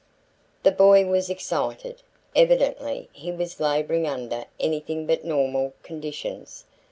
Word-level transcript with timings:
The 0.63 0.71
boy 0.71 1.05
was 1.05 1.29
excited. 1.29 2.01
Evidently 2.35 3.07
he 3.13 3.31
was 3.31 3.59
laboring 3.59 4.07
under 4.07 4.45
anything 4.59 5.05
but 5.05 5.23
normal 5.23 5.73
conditions. 5.83 6.65